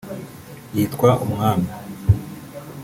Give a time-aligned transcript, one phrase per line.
[0.75, 1.69] yitwa umwami